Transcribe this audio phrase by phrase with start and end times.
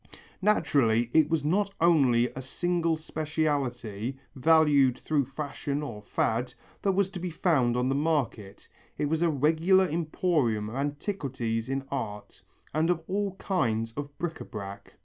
[0.41, 7.11] Naturally it was not only a single speciality, valued through fashion or fad, that was
[7.11, 8.67] to be found on the market,
[8.97, 12.41] it was a regular emporium of antiquities in art,
[12.73, 14.93] and of all kinds of bric à brac.